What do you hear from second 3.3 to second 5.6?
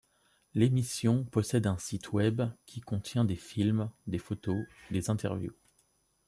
films, des photos, des interviews...